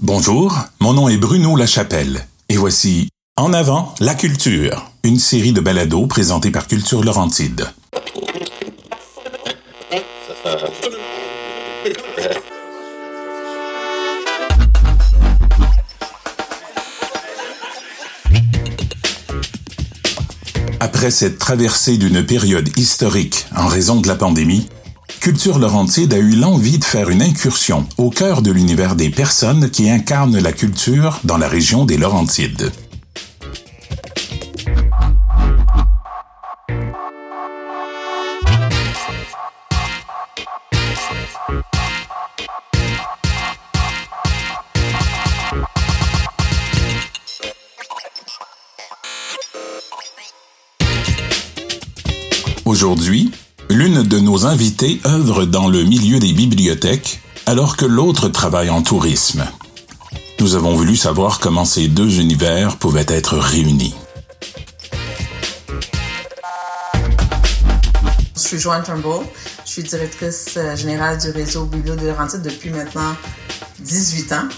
[0.00, 3.08] Bonjour, mon nom est Bruno Lachapelle et voici
[3.38, 7.66] En avant la culture, une série de balados présentés par Culture Laurentide.
[20.78, 24.68] Après cette traversée d'une période historique en raison de la pandémie,
[25.26, 29.70] Culture Laurentide a eu l'envie de faire une incursion au cœur de l'univers des personnes
[29.70, 32.70] qui incarnent la culture dans la région des Laurentides.
[52.64, 53.32] Aujourd'hui,
[53.68, 58.82] l'une de nos invitées œuvre dans le milieu des bibliothèques alors que l'autre travaille en
[58.82, 59.44] tourisme.
[60.40, 63.94] Nous avons voulu savoir comment ces deux univers pouvaient être réunis.
[68.34, 69.24] Je suis Joanne Turnbull.
[69.64, 73.16] Je suis directrice euh, générale du réseau Biblio de Laurentide depuis maintenant
[73.80, 74.48] 18 ans.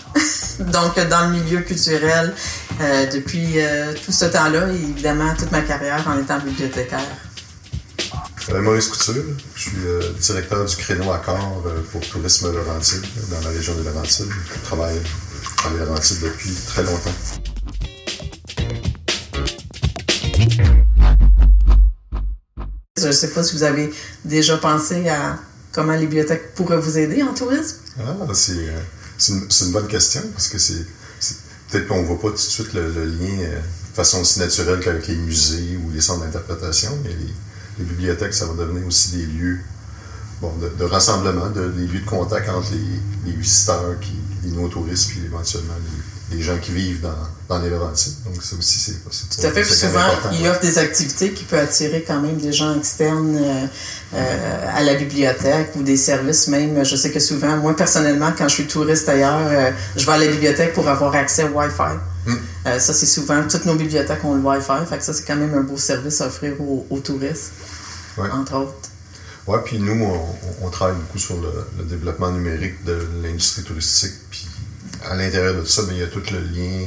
[0.72, 2.34] Donc, dans le milieu culturel,
[2.80, 7.27] euh, depuis euh, tout ce temps-là, et évidemment, toute ma carrière en étant bibliothécaire.
[8.50, 9.22] Euh, Maurice Couture,
[9.54, 13.82] je suis euh, directeur du créneau Accord euh, pour Tourisme Laurentide, dans la région de
[13.82, 14.28] Laurentide.
[14.54, 14.98] Je travaille
[15.66, 17.12] à Laurentide depuis très longtemps.
[22.96, 23.92] Je ne sais pas si vous avez
[24.24, 25.38] déjà pensé à
[25.72, 27.76] comment les bibliothèques pourraient vous aider en tourisme.
[28.00, 28.80] Ah, c'est euh,
[29.28, 30.86] une, bonne question parce que c'est
[31.70, 34.80] peut-être qu'on ne voit pas tout de suite le, le lien de façon aussi naturelle
[34.80, 37.34] qu'avec les musées ou les centres d'interprétation, mais les,
[37.78, 39.60] les bibliothèques, ça va devenir aussi des lieux
[40.40, 44.12] bon, de, de rassemblement, de, des lieux de contact entre les, les visiteurs, qui,
[44.44, 45.74] les no-touristes, puis éventuellement
[46.30, 47.14] les, les gens qui vivent dans,
[47.48, 48.14] dans les Laurentides.
[48.24, 49.62] Donc ça aussi, c'est c'est Tout à fait.
[49.62, 50.48] Puis souvent, même important, il ouais.
[50.50, 53.66] offre des activités qui peuvent attirer quand même des gens externes euh,
[54.14, 56.84] euh, à la bibliothèque ou des services même.
[56.84, 60.18] Je sais que souvent, moi personnellement, quand je suis touriste ailleurs, euh, je vais à
[60.18, 61.98] la bibliothèque pour avoir accès au Wi-Fi.
[62.28, 62.38] Mm.
[62.66, 64.86] Euh, ça, c'est souvent, toutes nos bibliothèques ont le Wi-Fi.
[64.88, 67.52] Fait que ça, c'est quand même un beau service à offrir aux, aux touristes,
[68.16, 68.28] Ouais.
[68.30, 68.74] entre autres.
[69.46, 70.06] Ouais, puis nous,
[70.62, 74.12] on, travaille beaucoup sur le, le développement numérique de l'industrie touristique.
[74.30, 74.46] Puis
[75.08, 76.86] à l'intérieur de tout ça, ben, il y a tout le lien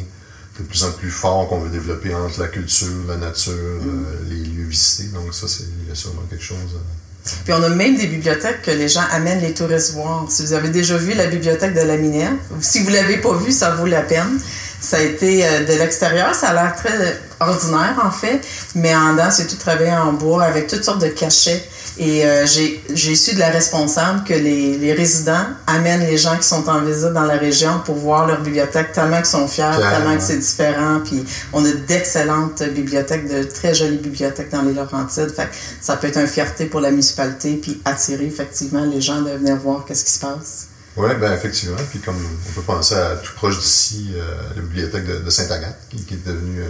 [0.59, 4.35] de plus en plus fort qu'on veut développer entre la culture, la nature, euh, les
[4.35, 5.06] lieux visités.
[5.06, 6.58] Donc ça, c'est il y a sûrement quelque chose.
[6.75, 10.25] euh, Puis on a même des bibliothèques que les gens amènent les touristes voir.
[10.29, 13.34] Si vous avez déjà vu la bibliothèque de la Minerve, ou si vous l'avez pas
[13.38, 14.40] vu, ça vaut la peine.
[14.81, 18.42] Ça a été euh, de l'extérieur, ça a l'air très ordinaire en fait,
[18.75, 21.64] mais en dedans c'est tout travaillé en bois avec toutes sortes de cachets.
[21.97, 26.36] Et euh, j'ai j'ai su de la responsable que les, les résidents amènent les gens
[26.36, 29.78] qui sont en visite dans la région pour voir leur bibliothèque tellement qu'ils sont fiers,
[29.78, 31.02] tellement que c'est différent.
[31.03, 35.31] Puis on a d'excellentes bibliothèques, de très jolies bibliothèques dans les Laurentides.
[35.36, 39.22] Fait que ça peut être une fierté pour la municipalité puis attirer effectivement les gens
[39.22, 40.71] de venir voir qu'est-ce qui se passe.
[40.97, 41.78] Oui, ben effectivement.
[41.90, 46.13] Puis comme on peut penser à tout proche d'ici, euh, la bibliothèque de, Sainte-Agathe, qui,
[46.13, 46.62] est devenue.
[46.62, 46.69] euh,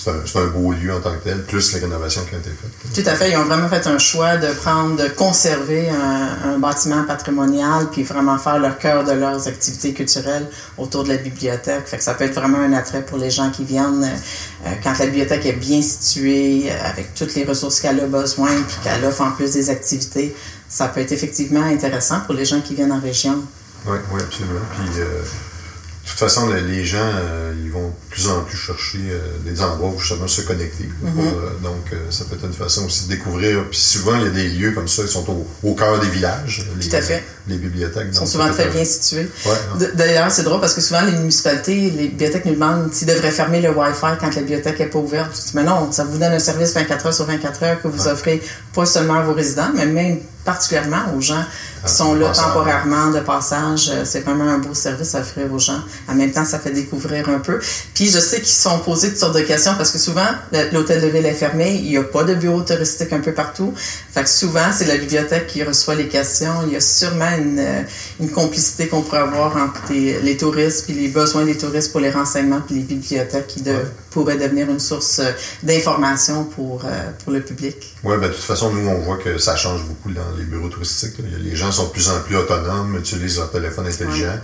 [0.00, 2.48] c'est un, un beau lieu en tant que tel, plus les rénovations qui ont été
[2.48, 3.04] faites.
[3.04, 3.32] Tout à fait.
[3.32, 8.38] Ils ont vraiment fait un choix de prendre, de conserver un, bâtiment patrimonial, puis vraiment
[8.38, 10.48] faire le cœur de leurs activités culturelles
[10.78, 11.86] autour de la bibliothèque.
[11.86, 14.98] Fait que ça peut être vraiment un attrait pour les gens qui viennent euh, quand
[14.98, 19.20] la bibliothèque est bien située, avec toutes les ressources qu'elle a besoin, puis qu'elle offre
[19.20, 20.34] en plus des activités.
[20.70, 23.42] Ça peut être effectivement intéressant pour les gens qui viennent en région.
[23.86, 24.60] Oui, oui, absolument.
[24.78, 28.56] Puis, euh, de toute façon, le- les gens, euh, ils vont de plus en plus
[28.56, 30.88] chercher euh, des endroits où justement se connecter.
[31.00, 33.64] Pour, euh, donc, ça peut être une façon aussi de découvrir.
[33.70, 36.08] Puis souvent, il y a des lieux comme ça qui sont au, au cœur des
[36.08, 36.66] villages.
[36.78, 37.24] Les, Tout à fait.
[37.48, 38.06] Les bibliothèques.
[38.10, 39.28] Ils sont souvent très bien situés.
[39.46, 39.52] Ouais.
[39.78, 43.30] D- D'ailleurs, c'est drôle parce que souvent, les municipalités, les bibliothèques nous demandent s'ils devraient
[43.30, 45.30] fermer le Wi-Fi quand la bibliothèque n'est pas ouverte.
[45.34, 47.88] Je dis, mais non, ça vous donne un service 24 heures sur 24 heures que
[47.88, 48.42] vous offrez
[48.74, 51.44] pas seulement à vos résidents, mais même particulièrement aux gens
[51.88, 53.90] sont de là temporairement, de passage.
[53.92, 55.80] Euh, C'est vraiment un beau service à offrir aux gens.
[56.08, 57.58] En même temps, ça fait découvrir un peu.
[57.94, 60.26] Puis, je sais qu'ils sont posés toutes sortes de questions parce que souvent,
[60.72, 61.74] l'hôtel de ville est fermé.
[61.82, 63.72] Il n'y a pas de bureau touristique un peu partout.
[64.12, 66.52] Fait que souvent, c'est la bibliothèque qui reçoit les questions.
[66.66, 67.82] Il y a sûrement une, euh,
[68.20, 72.00] une complicité qu'on pourrait avoir entre les, les touristes puis les besoins des touristes pour
[72.00, 73.84] les renseignements puis les bibliothèques qui de- Ouais.
[74.10, 75.30] pourraient devenir une source euh,
[75.62, 76.88] d'information pour, euh,
[77.22, 77.76] pour le public.
[78.02, 80.68] Oui, ben, de toute façon, nous, on voit que ça change beaucoup dans les bureaux
[80.68, 81.18] touristiques.
[81.18, 81.24] là.
[81.28, 84.38] Il y a- Les gens sont de plus en plus autonomes, utilisent leur téléphone intelligent.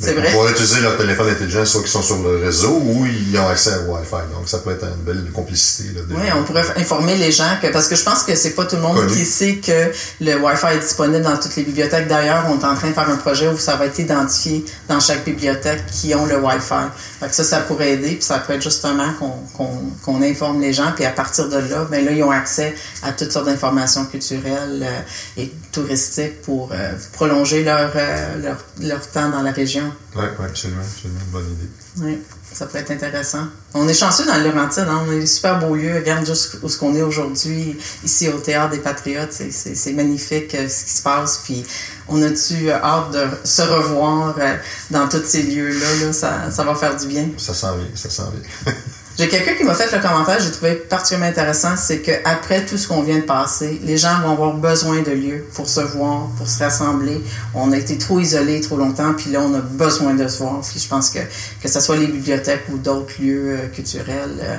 [0.00, 0.30] C'est vrai.
[0.32, 3.72] Pour utiliser leur téléphone intelligent, soit qu'ils sont sur le réseau ou ils ont accès
[3.86, 4.32] au Wi-Fi.
[4.34, 5.90] Donc, ça peut être une belle complicité.
[5.94, 8.64] Là, oui, on pourrait informer les gens que, parce que je pense que c'est pas
[8.64, 9.12] tout le monde Connu.
[9.12, 12.08] qui sait que le Wi-Fi est disponible dans toutes les bibliothèques.
[12.08, 15.00] D'ailleurs, on est en train de faire un projet où ça va être identifié dans
[15.00, 16.88] chaque bibliothèque qui ont le Wi-Fi.
[17.20, 19.30] Fait que ça, ça pourrait aider, puis ça peut être justement qu'on
[20.02, 23.12] qu'on informe les gens, puis à partir de là, ben là, ils ont accès à
[23.12, 29.28] toutes sortes d'informations culturelles euh, et touristiques pour euh, prolonger leur, euh, leur, leur temps
[29.28, 29.89] dans la région.
[30.14, 31.68] Oui, ouais, absolument, absolument, bonne idée.
[31.98, 32.18] Oui,
[32.52, 33.46] ça peut être intéressant.
[33.74, 35.04] On est chanceux dans le Laurentide, hein?
[35.06, 35.94] on a des super beaux lieux.
[35.94, 39.32] Regarde juste où ce qu'on est aujourd'hui, ici au Théâtre des Patriotes.
[39.32, 41.42] C'est magnifique euh, ce qui se passe.
[41.44, 41.64] Puis
[42.08, 44.56] on a-tu hâte de se revoir euh,
[44.90, 46.06] dans tous ces lieux-là?
[46.06, 46.12] Là?
[46.12, 47.28] Ça, ça va faire du bien.
[47.36, 48.22] Ça sent bien, ça sent
[48.64, 48.74] bien.
[49.20, 52.88] J'ai quelqu'un qui m'a fait le commentaire, j'ai trouvé particulièrement intéressant, c'est qu'après tout ce
[52.88, 56.48] qu'on vient de passer, les gens vont avoir besoin de lieux pour se voir, pour
[56.48, 57.20] se rassembler.
[57.54, 60.62] On a été trop isolés trop longtemps, puis là, on a besoin de se voir.
[60.62, 61.18] Puis je pense que
[61.62, 64.56] que ce soit les bibliothèques ou d'autres lieux euh, culturels, euh,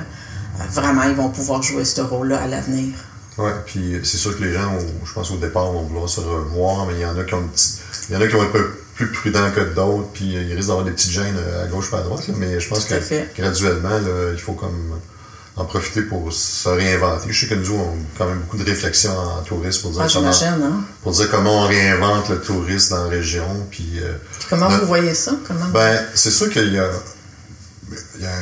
[0.70, 2.94] vraiment, ils vont pouvoir jouer ce rôle-là à l'avenir.
[3.38, 6.86] Oui, puis c'est sûr que les gens, je pense au départ, vont vouloir se revoir,
[6.86, 7.50] mais il y en a qui ont,
[8.08, 10.68] il y en a qui vont être plus prudents que d'autres, puis euh, il risque
[10.68, 12.94] d'avoir des petites gênes à gauche pas à droite, mais je pense que
[13.36, 15.00] graduellement, là, il faut comme
[15.56, 17.30] en profiter pour se réinventer.
[17.30, 20.02] Je sais que nous, on a quand même beaucoup de réflexions en tourisme pour dire,
[20.04, 20.84] ah, comment, hein?
[21.02, 23.66] pour dire comment on réinvente le tourisme dans la région.
[23.70, 24.14] Puis, euh,
[24.48, 25.32] comment vous voyez ça?
[25.46, 25.66] Comment?
[25.68, 26.88] Ben, c'est sûr qu'il y a,
[28.16, 28.32] il y a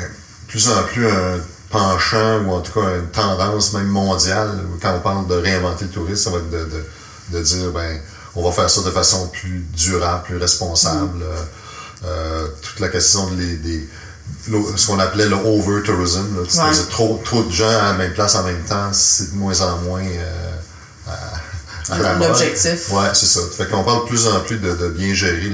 [0.47, 5.01] plus en plus un penchant, ou en tout cas une tendance même mondiale, quand on
[5.01, 8.01] parle de réinventer le tourisme, ça va être de, de, de dire, ben,
[8.37, 11.19] on va faire ça de façon plus durable, plus responsable.
[11.19, 11.23] Mm.
[11.23, 13.89] Euh, euh, toute la question des, des
[14.77, 16.25] ce qu'on appelait le over-tourism,
[16.89, 19.79] trop, trop de gens à la même place en même temps, c'est de moins en
[19.79, 20.57] moins euh,
[21.09, 22.91] à, à L'objectif.
[22.93, 23.41] Ouais, c'est ça.
[23.57, 25.51] Fait qu'on parle de plus en plus de, de bien gérer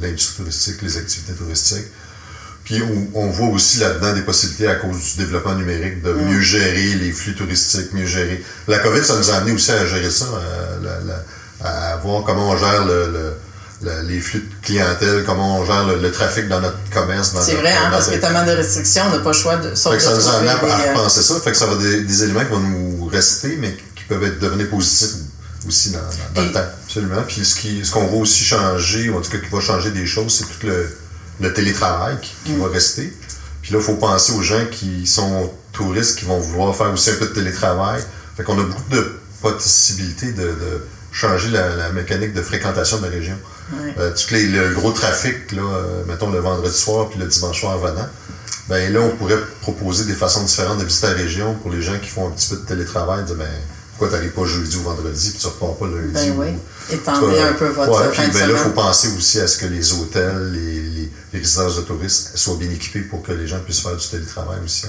[0.00, 1.86] l'industrie touristique, les activités touristiques.
[2.64, 6.40] Puis on, on voit aussi là-dedans des possibilités à cause du développement numérique de mieux
[6.40, 8.42] gérer les flux touristiques, mieux gérer.
[8.66, 10.26] La COVID, ça nous a amené aussi à gérer ça,
[10.82, 11.22] la, la,
[11.62, 13.34] à voir comment on gère le,
[13.82, 17.34] le, les flux de clientèle, comment on gère le, trafic dans notre commerce.
[17.42, 20.00] C'est vrai, hein, parce que tellement de restrictions, on n'a pas le choix de sortir.
[20.00, 21.40] Ça nous amène à, à repenser ça.
[21.40, 24.38] Fait que ça va des, des éléments qui vont nous rester, mais qui peuvent être
[24.38, 25.16] devenir positifs
[25.66, 25.98] aussi dans,
[26.34, 26.64] dans, le temps.
[26.84, 27.22] Absolument.
[27.26, 29.90] Puis ce qu'on ce qu'on va aussi changer, ou en tout cas qui va changer
[29.90, 30.88] des choses, c'est tout le,
[31.40, 32.60] le télétravail qui, mm.
[32.60, 33.12] va rester.
[33.62, 37.10] Puis là, il faut penser aux gens qui sont touristes, qui vont vouloir faire aussi
[37.10, 38.02] un peu de télétravail.
[38.36, 40.82] Fait qu'on a beaucoup de possibilités de, de
[41.12, 43.36] changer la, mécanique de fréquentation de la région.
[43.98, 47.60] Euh, tout les, le gros trafic, là, euh, mettons le vendredi soir puis le dimanche
[47.60, 48.08] soir venant,
[48.68, 51.98] ben là, on pourrait proposer des façons différentes de visiter la région pour les gens
[52.00, 53.46] qui font un petit peu de télétravail, de ben,
[53.90, 56.12] pourquoi tu n'arrives pas jeudi ou vendredi puis tu repars pas lundi?
[56.12, 56.46] Ben oui.
[56.90, 59.66] Étendez un peu votre ouais, puis, ben là, il faut penser aussi à ce que
[59.66, 60.80] les hôtels, les,
[61.32, 64.58] les, résidences de touristes soient bien équipés pour que les gens puissent faire du télétravail
[64.64, 64.86] aussi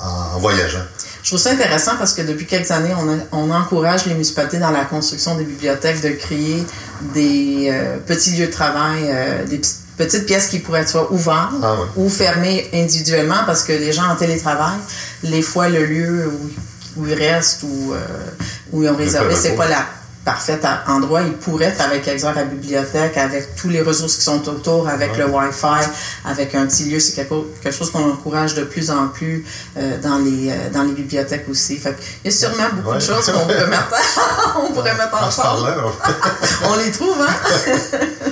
[0.00, 0.84] en, voyageant.
[1.24, 2.92] Je trouve ça intéressant parce que depuis quelques années,
[3.32, 6.62] on, encourage les municipalités dans la construction des bibliothèques de créer
[7.14, 9.58] des euh, petits lieux de travail, euh, des
[9.96, 14.16] petites pièces qui pourraient être ouvertes ah ou fermées individuellement parce que les gens en
[14.16, 14.76] télétravail,
[15.22, 16.30] les fois le lieu
[16.98, 18.04] où, ils restent ou euh,
[18.72, 19.86] où ils ont réservé, c'est pas la
[20.24, 21.22] parfait endroit.
[21.22, 25.16] Il pourrait être avec, exemple, la bibliothèque, avec tous les ressources qui sont autour, avec
[25.16, 25.88] le Wi-Fi,
[26.24, 26.98] avec un petit lieu.
[26.98, 30.92] C'est quelque, chose qu'on encourage de plus en plus euh, dans, les, euh, dans les
[30.92, 31.76] bibliothèques aussi.
[31.76, 33.94] Fait il y a sûrement beaucoup de choses qu'on pourrait mettre,
[34.56, 35.68] on pourrait mettre en forme.
[36.64, 37.72] on les trouve, hein?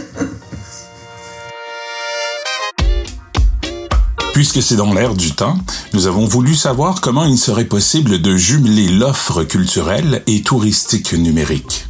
[4.32, 5.58] Puisque c'est dans l'air du temps,
[5.92, 11.86] nous avons voulu savoir comment il serait possible de jumeler l'offre culturelle et touristique numérique.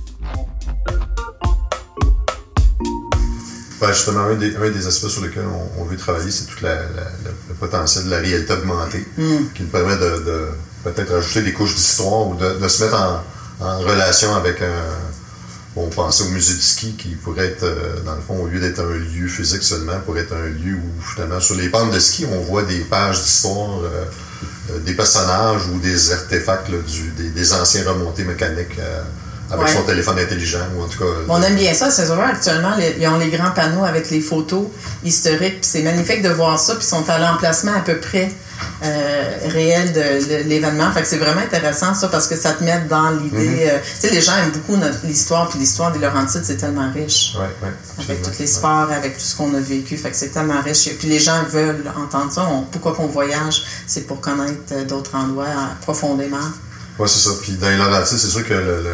[3.81, 5.47] Ben justement, un des, un des, aspects sur lesquels
[5.79, 9.37] on, veut travailler, c'est tout la, le potentiel de la réalité augmentée, mm.
[9.55, 10.49] qui nous permet de, de
[10.85, 15.12] peut-être ajouter des couches d'histoire ou de, de, se mettre en, en relation avec un,
[15.77, 18.61] on pensait au musée du ski qui pourrait être, euh, dans le fond, au lieu
[18.61, 21.99] d'être un lieu physique seulement, pourrait être un lieu où, finalement, sur les pentes de
[21.99, 24.05] ski, on voit des pages d'histoire, euh,
[24.71, 28.79] euh, des personnages ou des artefacts du, des, anciens remontées mécaniques
[29.51, 31.11] avec son téléphone intelligent, ou en tout cas...
[31.29, 34.65] On aime bien ça, c'est vrai, actuellement, ils ont les grands panneaux avec les photos
[35.05, 38.33] historiques, puis c'est magnifique de voir ça, puis ils sont à l'emplacement à peu près
[38.85, 40.91] euh, réel de, l'événement.
[40.93, 43.67] Fait que c'est vraiment intéressant ça parce que ça te met dans l'idée.
[43.67, 43.71] Mm-hmm.
[43.71, 47.37] Euh, tu sais, les gens aiment beaucoup l'histoire, puis l'histoire des Laurentides, c'est tellement riche.
[47.99, 49.97] avec tous les sports, avec tout ce qu'on a vécu.
[49.97, 50.89] Fait que c'est tellement riche.
[50.99, 52.47] Puis les gens veulent entendre ça.
[52.71, 53.63] pourquoi qu'on voyage?
[53.87, 55.47] C'est pour connaître d'autres endroits
[55.83, 56.39] profondément.
[56.99, 57.35] Oui, c'est ça.
[57.43, 58.85] Puis dans les Laurentides, c'est sûr que le,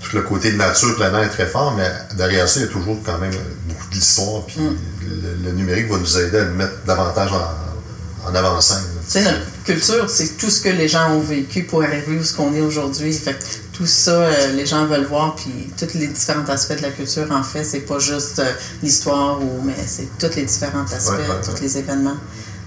[0.00, 2.72] tout le côté de nature, air est très fort, mais derrière ça, il y a
[2.72, 3.34] toujours quand même
[3.66, 4.42] beaucoup d'histoire.
[4.46, 4.76] Puis Mm.
[5.22, 8.84] le, le numérique va nous aider à le mettre davantage en, en avant-scène.
[9.12, 12.34] Sais, notre culture, c'est tout ce que les gens ont vécu pour arriver où ce
[12.34, 13.12] qu'on est aujourd'hui.
[13.12, 16.82] Fait que tout ça, euh, les gens veulent voir, puis tous les différents aspects de
[16.82, 18.50] la culture, en fait, c'est pas juste euh,
[18.82, 22.16] l'histoire, ou mais c'est tous les différents aspects, Ouais, ouais, tous les événements.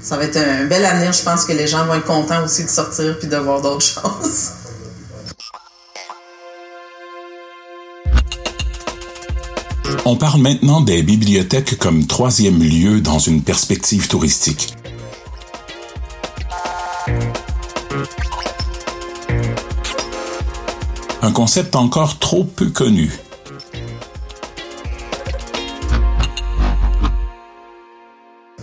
[0.02, 1.12] Ça va être un bel avenir.
[1.14, 3.86] Je pense que les gens vont être contents aussi de sortir puis de voir d'autres
[4.02, 4.52] choses.
[10.06, 14.76] On parle maintenant des bibliothèques comme troisième lieu dans une perspective touristique.
[21.26, 23.12] Un concept encore trop peu connu.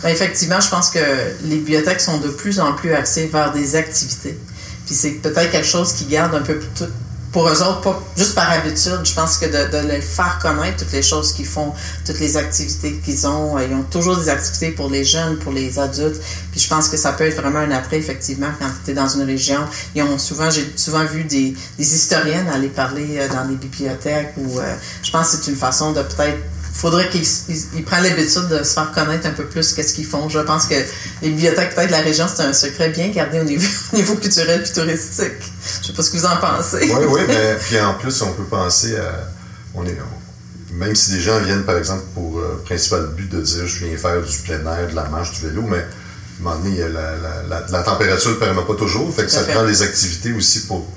[0.01, 0.99] Ben, effectivement, je pense que
[1.43, 4.39] les bibliothèques sont de plus en plus axées vers des activités.
[4.85, 6.85] Puis c'est peut-être quelque chose qui garde un peu tout,
[7.33, 8.99] pour eux autres, pas juste par habitude.
[9.03, 11.73] Je pense que de, de les faire connaître toutes les choses qu'ils font,
[12.05, 13.57] toutes les activités qu'ils ont.
[13.57, 16.21] euh, Ils ont toujours des activités pour les jeunes, pour les adultes.
[16.51, 19.07] Puis je pense que ça peut être vraiment un attrait, effectivement, quand tu es dans
[19.09, 19.59] une région.
[19.95, 24.33] Ils ont souvent, j'ai souvent vu des, des historiennes aller parler euh, dans des bibliothèques
[24.37, 26.37] ou euh, je pense que c'est une façon de peut-être
[26.73, 30.05] faudrait qu'ils ils- ils prennent l'habitude de se faire connaître un peu plus qu'est-ce qu'ils
[30.07, 30.27] font.
[30.27, 30.73] Je pense que
[31.21, 34.15] les bibliothèques peut-être de la région, c'est un secret bien gardé au niveau, au niveau
[34.15, 35.33] culturel et touristique.
[35.81, 36.79] Je sais pas ce que vous en pensez.
[36.91, 39.29] Oui, oui, mais puis en plus, on peut penser à.
[39.75, 43.39] On est, on- même si des gens viennent, par exemple, pour euh, principal but de
[43.41, 46.43] dire je viens faire du plein air, de la marche, du vélo, mais à un
[46.43, 49.13] moment donné, la, la, la, la température ne permet pas toujours.
[49.13, 49.53] Fait que ça fait.
[49.53, 50.87] prend des activités aussi pour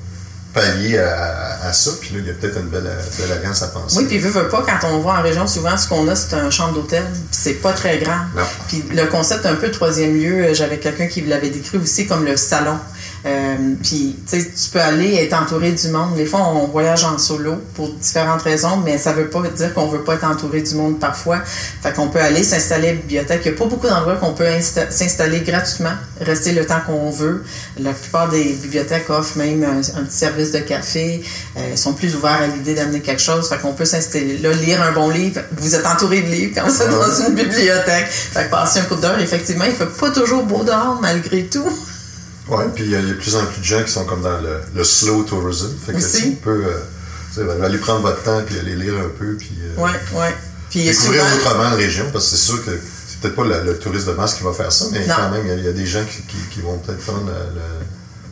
[0.56, 1.90] pallier à, à ça.
[2.00, 3.98] Puis là, il y a peut-être une belle, belle alliance à penser.
[3.98, 6.34] Oui, puis veut, veut pas, quand on va en région, souvent, ce qu'on a, c'est
[6.34, 8.18] un chambre d'hôtel, puis c'est pas très grand.
[8.68, 12.24] Puis le concept un peu troisième lieu, euh, j'avais quelqu'un qui l'avait décrit aussi comme
[12.24, 12.78] le salon.
[13.26, 16.14] Euh, puis, tu sais, tu peux aller être entouré du monde.
[16.14, 19.88] Des fois, on voyage en solo pour différentes raisons, mais ça veut pas dire qu'on
[19.88, 21.40] veut pas être entouré du monde parfois.
[21.44, 23.40] Fait qu'on peut aller s'installer à la bibliothèque.
[23.44, 27.10] Il y a pas beaucoup d'endroits qu'on peut insta- s'installer gratuitement, rester le temps qu'on
[27.10, 27.42] veut.
[27.80, 31.20] La plupart des bibliothèques offrent même un, un petit service de café.
[31.56, 33.48] Euh, ils sont plus ouverts à l'idée d'amener quelque chose.
[33.48, 35.40] Fait qu'on peut s'installer là, lire un bon livre.
[35.58, 38.06] Vous êtes entouré de livres quand vous êtes dans une bibliothèque.
[38.08, 41.66] Fait que passer un coup d'heure, effectivement, il fait pas toujours beau dehors malgré tout.
[42.48, 44.40] Oui, puis il y, a de plus en plus de gens qui sont comme dans
[44.40, 45.68] le, le slow tourism.
[45.84, 46.30] Fait que Aussi.
[46.30, 46.64] tu peut
[47.38, 49.34] euh, aller prendre votre temps puis aller lire un peu.
[49.36, 50.34] Puis, euh, Ouais, ouais.
[50.70, 53.64] Puis découvrir souvent- autrement la région, parce que c'est sûr que c'est peut-être pas le,
[53.64, 55.14] le touriste de masse qui va faire ça, mais Non.
[55.16, 57.00] quand même, il y a- il y, a des gens qui, qui- qui vont peut-être
[57.04, 57.62] prendre la-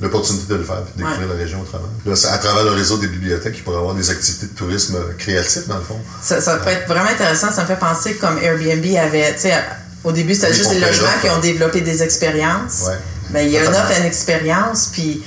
[0.00, 1.88] l'opportunité de le faire de découvrir la région autrement.
[2.04, 4.96] Là, c'est à travers le réseau des bibliothèques, ils pourraient avoir des activités de tourisme
[5.18, 5.98] créatif, dans le fond.
[6.20, 7.50] Ça, ça peut être vraiment intéressant.
[7.52, 9.54] Ça me fait penser comme Airbnb avait, tu sais,
[10.02, 12.82] au début, c'était juste des logements qui ont développé des expériences.
[12.86, 12.94] Ouais.
[13.30, 13.88] Ben, il y a une Totalement.
[13.90, 15.22] offre une expérience, puis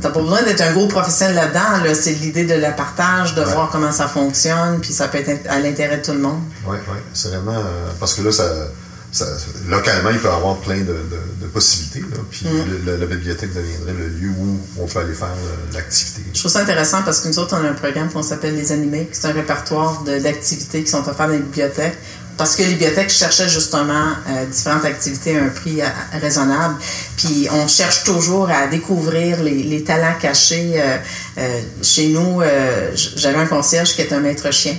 [0.00, 1.84] t'as pas besoin d'être un gros professionnel là-dedans.
[1.84, 1.94] Là.
[1.94, 3.52] C'est l'idée de la partage, de Ouais.
[3.52, 6.40] voir comment ça fonctionne, puis ça peut être à l'intérêt de tout le monde.
[6.66, 6.98] Oui, oui.
[7.14, 7.54] C'est vraiment.
[7.56, 8.44] euh, parce que là, ça,
[9.12, 9.26] ça-
[9.68, 12.00] localement, il peut y avoir plein de, de- de possibilités.
[12.00, 12.86] Là, puis Mm.
[12.86, 16.22] le- la bibliothèque deviendrait le lieu où on peut aller faire euh, l'activité.
[16.32, 18.72] Je trouve ça intéressant parce que nous autres, on a un programme qu'on s'appelle Les
[18.72, 21.98] Animés, qui c'est un répertoire d'activités qui sont offertes dans les bibliothèques.
[22.36, 26.76] Parce que les bibliothèques cherchaient justement euh, différentes activités à un prix à raisonnable.
[27.16, 30.72] Puis on cherche toujours à découvrir les, les talents cachés.
[30.76, 30.96] Euh,
[31.38, 34.74] euh, chez nous, euh, j'avais un concierge qui est un maître chien.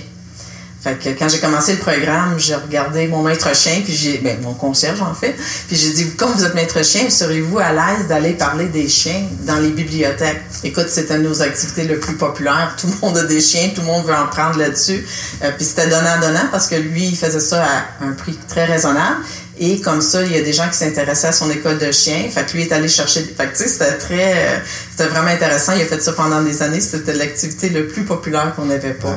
[0.84, 4.38] Fait que quand j'ai commencé le programme, j'ai regardé mon maître chien, puis j'ai, ben,
[4.42, 5.34] mon concierge en fait,
[5.66, 9.22] puis j'ai dit, comme vous êtes maître chien, seriez-vous à l'aise d'aller parler des chiens
[9.46, 10.42] dans les bibliothèques?
[10.62, 12.76] Écoute, c'était nos activités les plus populaires.
[12.78, 15.06] Tout le monde a des chiens, tout le monde veut en prendre là-dessus.
[15.42, 19.22] Euh, puis c'était donnant-donnant parce que lui, il faisait ça à un prix très raisonnable.
[19.58, 22.28] Et comme ça, il y a des gens qui s'intéressaient à son école de chiens.
[22.28, 23.22] Fait que lui est allé chercher.
[23.22, 24.58] Fait que tu sais, c'était très, euh,
[24.90, 25.72] c'était vraiment intéressant.
[25.76, 26.80] Il a fait ça pendant des années.
[26.80, 29.16] C'était l'activité le plus populaire qu'on n'avait pas.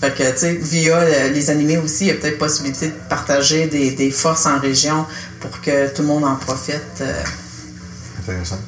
[0.00, 2.92] Fait que tu sais, via euh, les animés aussi, il y a peut-être possibilité de
[3.08, 5.06] partager des, des forces en région
[5.40, 6.82] pour que tout le monde en profite.
[7.00, 7.22] euh.
[8.20, 8.58] Intéressant.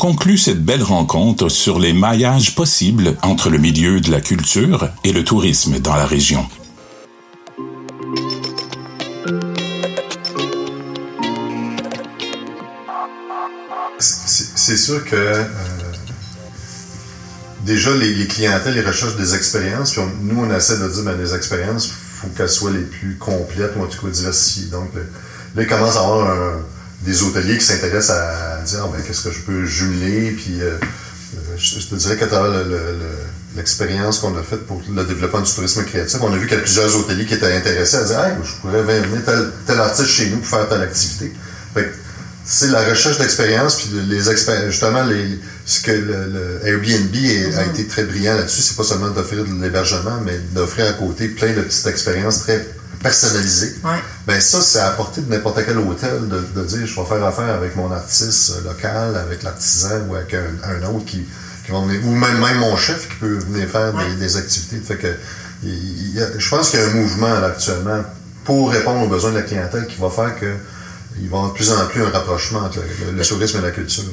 [0.00, 5.12] Conclut cette belle rencontre sur les maillages possibles entre le milieu de la culture et
[5.12, 6.48] le tourisme dans la région.
[13.98, 15.44] C'est sûr que euh,
[17.66, 21.02] déjà les, les clientèles ils recherchent des expériences, puis on- nous on essaie de dire
[21.04, 24.70] ben, les expériences, il faut qu'elles soient les plus complètes ou en tout cas diversifiées.
[24.70, 26.36] Donc là, il commence à avoir
[27.02, 30.72] des hôteliers qui s'intéressent à, à dire ben, qu'est-ce que je peux jumeler, puis euh,
[30.74, 34.80] euh, je, je te dirais qu'à travers le- le- le- l'expérience qu'on a faite pour
[34.94, 37.52] le développement du tourisme créatif, on a vu qu'il y a plusieurs hôteliers qui étaient
[37.52, 40.82] intéressés à dire hey, je pourrais venir tel, tel artiste chez nous pour faire telle
[40.82, 41.32] activité.
[41.74, 41.94] Fait que
[42.44, 44.20] c'est la recherche d'expérience, puis les
[44.70, 47.70] justement, les, ce que le, Airbnb a Mm-hmm.
[47.70, 51.52] été très brillant là-dessus, c'est pas seulement d'offrir de l'hébergement, mais d'offrir à côté plein
[51.52, 52.64] de petites expériences très
[53.02, 53.74] personnalisées.
[53.84, 53.98] Ouais.
[54.26, 57.24] Ben ça, c'est à portée de n'importe quel hôtel de, de dire je vais faire
[57.24, 61.24] affaire avec mon artiste euh, local, avec l'artisan ou avec un, un autre qui,
[61.64, 64.08] qui va venir, ou même, même mon chef qui peut venir faire Ouais.
[64.10, 64.76] des, des activités.
[64.86, 65.14] Fait que
[65.62, 68.02] il- il je pense qu'il y a un mouvement là, actuellement
[68.44, 70.54] pour répondre aux besoins de la clientèle qui va faire que
[71.20, 73.62] il va y avoir de plus en plus un rapprochement entre le, le tourisme et
[73.62, 74.04] la culture.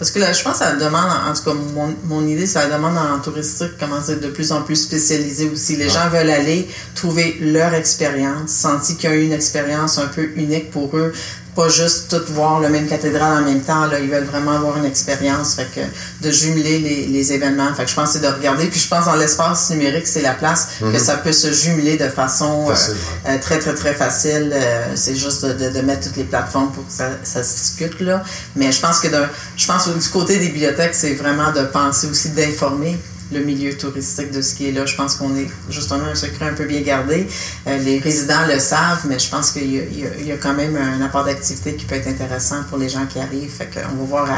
[0.00, 2.64] Parce que là, je pense que ça demande, en tout cas, mon, mon idée, ça
[2.70, 5.76] demande en touristique comment dire, de plus en plus spécialisé aussi.
[5.76, 10.30] Les gens veulent aller trouver leur expérience, sentir qu'il y a une expérience un peu
[10.36, 11.12] unique pour eux,
[11.54, 13.86] pas juste tout voir le même cathédrale en même temps.
[13.86, 15.80] Là, ils veulent vraiment avoir une expérience, fait que
[16.26, 17.74] de jumeler les, les événements.
[17.74, 18.66] Fait que je pense que c'est de regarder.
[18.66, 22.08] Puis je pense dans l'espace numérique, c'est la place que ça peut se jumeler de
[22.08, 22.94] façon euh, Facile,
[23.28, 24.52] euh, très très très facile.
[24.54, 27.54] Euh, c'est juste de, de, de mettre toutes les plateformes pour que ça, ça se
[27.54, 28.22] discute là.
[28.56, 31.62] Mais je pense que d'un- je pense que du côté des bibliothèques, c'est vraiment de
[31.62, 32.98] penser aussi d'informer
[33.32, 34.86] le milieu touristique de ce qui est là.
[34.86, 37.26] Je pense qu'on est justement un secret un peu bien gardé.
[37.66, 41.24] Euh, les résidents le savent, mais je pense qu'il y, a- quand même un apport
[41.24, 43.50] d'activité qui peut être intéressant pour les gens qui arrivent.
[43.50, 44.28] Fait qu'on va voir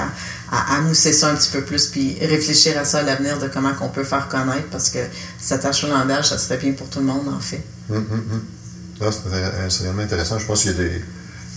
[0.50, 3.72] à, mousser ça un petit peu plus, puis réfléchir à ça à l'avenir de comment
[3.72, 4.98] qu'on peut faire connaître, parce que
[5.40, 7.62] cet achalandage, ça serait bien pour tout le monde, en fait.
[7.90, 8.04] Hum.
[9.00, 9.10] Non,
[9.68, 10.38] c'est vraiment intéressant.
[10.38, 10.88] Je pense qu'il y a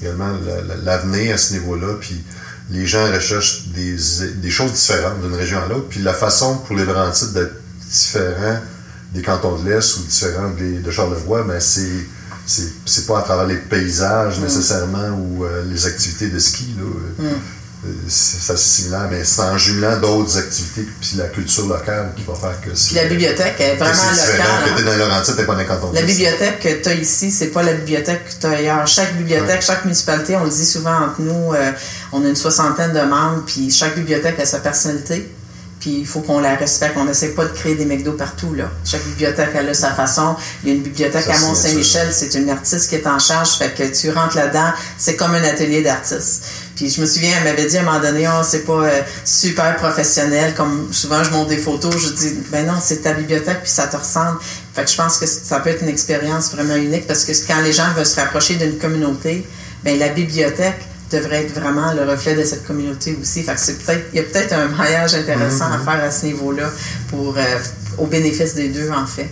[0.02, 1.96] également la- la- l'avenir à ce niveau-là.
[2.00, 2.24] Puis
[2.72, 3.96] les gens recherchent des,
[4.36, 5.88] des choses différentes d'une région à l'autre.
[5.90, 7.54] Puis la façon pour les Laurentides d'être
[7.92, 8.58] différent
[9.14, 12.06] des cantons de l'Est ou différent des- de Charlevoix, ben c'est
[12.48, 16.76] c'est c'est pas à travers les paysages nécessairement ou euh, les activités de ski.
[16.78, 16.84] Là.
[17.24, 17.34] Euh,
[18.08, 22.24] C'est c'est assez similaire, mais c'est en jumelant d'autres activités puis la culture locale qui
[22.24, 24.38] va faire que c'est Puis la bibliothèque est vraiment locale.
[24.38, 24.86] que hein.
[24.86, 27.74] dans les Laurentides, t'es pas dans La bibliothèque que tu as ici, c'est pas la
[27.74, 28.88] bibliothèque que tu as ailleurs.
[28.88, 31.72] Chaque bibliothèque, chaque municipalité, on le dit souvent entre nous, euh,
[32.12, 35.30] on a une soixantaine de membres, puis chaque bibliothèque a sa personnalité.
[35.80, 36.96] Puis il faut qu'on la respecte.
[36.98, 38.54] On n'essaie pas de créer des McDo partout.
[38.56, 38.72] Là.
[38.84, 40.36] Chaque bibliothèque, elle a sa façon.
[40.64, 43.58] Il y a une bibliothèque Ça, à Mont-Saint-Michel, c'est une artiste qui est en charge.
[43.58, 46.46] Fait que tu rentres là-dedans, c'est comme un atelier d'artiste.
[46.76, 49.02] Puis je me souviens, elle m'avait dit à un moment donné, oh, c'est pas euh,
[49.24, 50.54] super professionnel.
[50.54, 53.88] Comme souvent, je monte des photos, je dis, ben non, c'est ta bibliothèque, puis ça
[53.88, 54.40] te ressemble.
[54.74, 57.62] Fait que je pense que ça peut être une expérience vraiment unique parce que quand
[57.62, 59.48] les gens veulent se rapprocher d'une communauté,
[59.84, 63.44] ben la bibliothèque devrait être vraiment le reflet de cette communauté aussi.
[63.44, 66.26] Fait que c'est peut-être, il y a peut-être un maillage intéressant à faire à ce
[66.26, 66.70] niveau-là
[67.10, 67.42] pour, euh,
[67.98, 69.30] au bénéfice des deux, en fait.